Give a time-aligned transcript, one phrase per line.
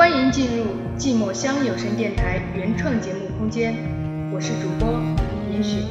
[0.00, 0.64] 欢迎进入
[0.98, 3.74] 寂寞乡有声电台原创节目空间，
[4.32, 4.98] 我是主播
[5.52, 5.84] 严雪。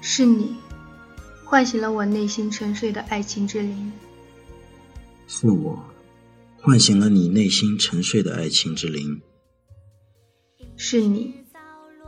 [0.00, 0.56] 是你，
[1.44, 3.92] 唤醒了我内心沉睡的爱情之灵。
[5.28, 5.78] 是我，
[6.60, 9.22] 唤醒了你内心沉睡的爱情之灵。
[10.76, 11.34] 是你，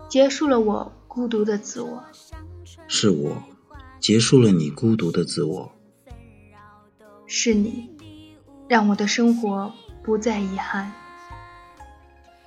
[0.09, 2.05] 结束了我孤独的自我。
[2.87, 3.43] 是我，
[4.01, 5.73] 结束了你孤独的自我。
[7.27, 7.89] 是你，
[8.69, 10.93] 让我的生活不再遗憾。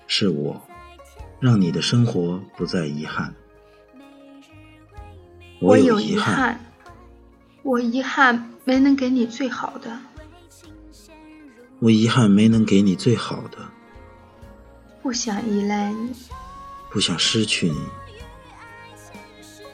[0.05, 0.61] 是我，
[1.39, 3.33] 让你的生活不再遗憾。
[5.59, 6.59] 我有遗憾，
[7.63, 9.97] 我遗憾没能给你最好的。
[11.83, 13.57] 我遗憾没能给你最好的。
[15.01, 16.13] 不想依赖你，
[16.89, 17.77] 不想失去你。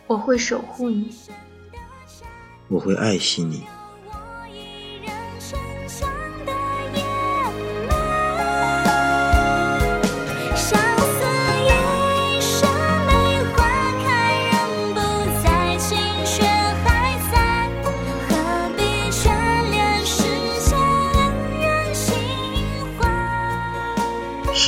[0.08, 1.14] 我会守护你，
[2.68, 3.64] 我会爱惜你。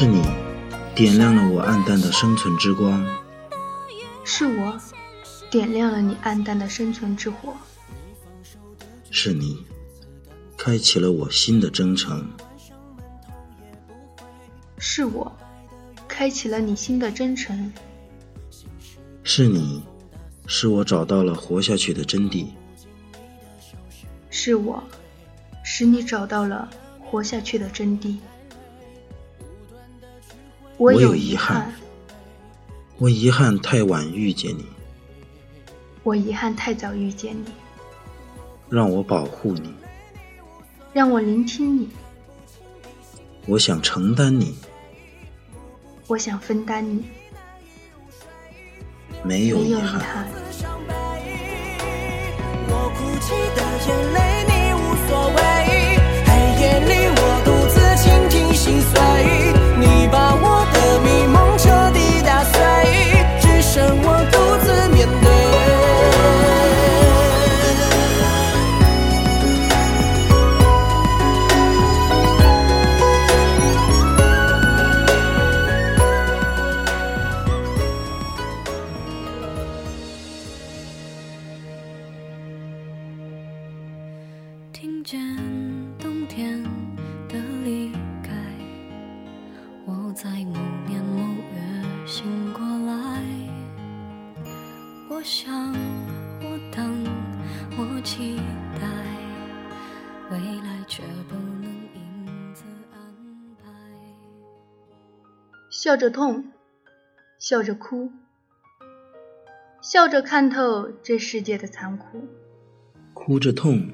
[0.02, 0.20] 是你
[0.96, 3.06] 点亮了我暗淡的生存之光，
[4.24, 4.76] 是我
[5.52, 7.54] 点亮了你暗淡的生存之火，
[9.12, 9.64] 是你
[10.58, 12.28] 开启了我新的征程，
[14.80, 15.32] 是我
[16.08, 17.72] 开启了你新的征程，
[19.22, 19.84] 是你
[20.48, 22.48] 使我找到了活下去的真谛，
[24.32, 24.84] 是我
[25.64, 26.68] 使你找到了
[27.00, 28.18] 活下去的真谛。
[30.82, 31.72] 我有遗憾，
[32.98, 34.66] 我遗憾太晚遇见你，
[36.02, 37.46] 我遗憾太早遇见你，
[38.68, 39.72] 让我保护你，
[40.92, 41.88] 让我聆听你，
[43.46, 44.58] 我想承担你，
[46.08, 47.06] 我想分担你，
[49.24, 50.28] 没有遗憾。
[84.74, 85.20] 听见
[86.00, 86.64] 冬天
[87.28, 87.92] 的离
[88.24, 88.32] 开，
[89.86, 91.22] 我在某年某
[91.54, 93.22] 月醒过来。
[95.10, 95.74] 我想，
[96.42, 97.06] 我等，
[97.78, 98.38] 我期
[98.80, 98.88] 待，
[100.32, 103.14] 未来却不能因此安
[103.62, 103.70] 排。
[105.70, 106.46] 笑着痛，
[107.38, 108.10] 笑着哭，
[109.82, 112.26] 笑着看透这世界的残酷，
[113.14, 113.90] 哭着痛。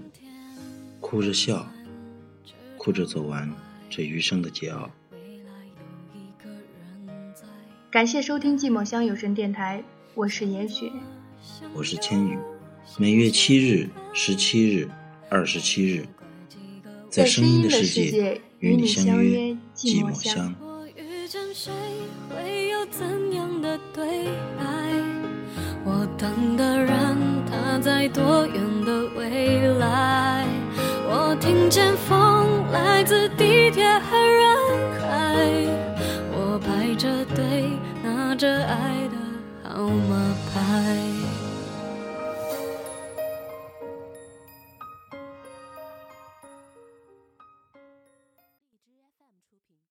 [1.09, 1.65] 哭着笑，
[2.77, 3.49] 哭着走完
[3.89, 4.89] 这余生的桀骜。
[7.89, 9.81] 感谢收听寂寞乡有声电台，
[10.15, 10.91] 我是严雪，
[11.73, 12.37] 我是千羽。
[12.97, 14.89] 每月七日、十七日、
[15.29, 16.05] 二十七日，
[17.09, 20.53] 在声音的世界与你相约寂寞乡。
[25.85, 27.17] 我等的人，
[27.49, 28.66] 他在多远
[31.67, 32.26] 一阵风。